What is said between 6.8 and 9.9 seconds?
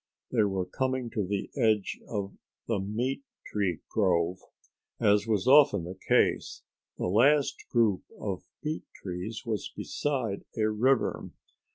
the last group of meat trees was